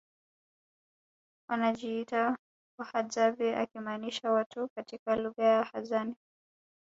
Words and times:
wanajiita 1.49 2.37
Wahadzabe 2.79 3.55
akimaanisha 3.55 4.31
watu 4.31 4.67
katika 4.75 5.15
lugha 5.15 5.43
yao 5.43 5.63
Hadzane 5.63 6.15